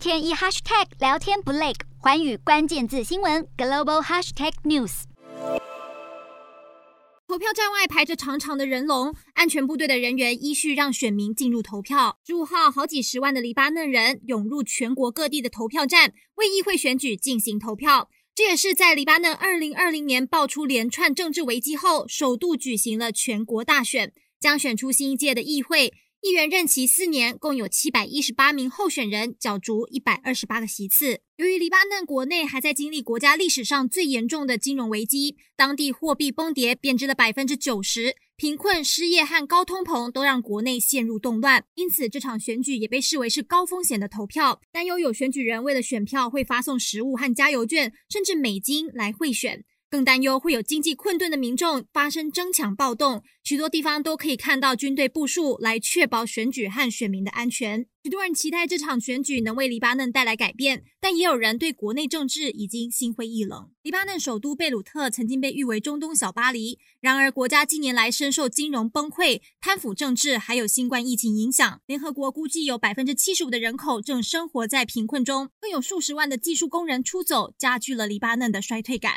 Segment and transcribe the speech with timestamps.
[0.00, 5.02] 天一 hashtag 聊天不累，寰宇关键字新闻 global hashtag news。
[7.28, 12.16] 投票站外排着长长的人龙，安全部队的人员依序让选民进入投票。
[12.26, 18.08] 十五号，好几十万的黎巴嫩人涌入全国各地的投票站，为议会选举进行投票。
[18.34, 25.92] 这也是在黎巴嫩二零二零年爆出连串政治危机后，首度举行了全国大选，将选出新一届的议会。
[26.22, 31.22] 议员任期四年，共有七百一十八名候选人角逐一百二十八个席次。
[31.36, 41.64] 由于黎巴嫩国内还在经历国家历史上最严重的金融危机，当地货币崩跌，贬值了百分之九十，贫困、失业和高通膨都让国内陷入动乱。
[41.74, 49.64] 因此，这场选举也被视为是高风险的投票，担忧有选举人为了选票会发送食物和加油券，甚至美金来贿选。
[49.90, 57.86] 更担忧会有经济困顿的民众发生争抢暴动，许多地方都可以看到军队部署来确保选举和选民的安全。
[58.04, 63.68] 许多人期待这场选举能为黎巴嫩带来改变，但也有人对国内政治已经心灰意冷。
[63.82, 71.80] 黎巴嫩首都贝鲁特曾经被誉为中东小巴黎，然而国家近年来深受金融崩溃、贪腐政治还有新冠疫情影响。
[71.86, 79.16] 联合国估计有百分之七十五的人口正生活在贫困中，更有数十万的技术工人出走，加剧了黎巴嫩的衰退感。